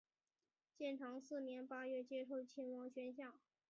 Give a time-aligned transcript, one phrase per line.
[0.75, 3.35] 建长四年八月接受亲王宣下。